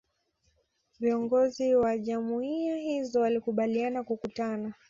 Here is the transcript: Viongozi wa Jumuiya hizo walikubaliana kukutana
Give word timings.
Viongozi 0.99 1.75
wa 1.75 1.97
Jumuiya 1.97 2.77
hizo 2.77 3.19
walikubaliana 3.21 4.03
kukutana 4.03 4.73